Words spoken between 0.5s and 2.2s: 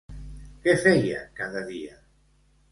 Què feia cada dia?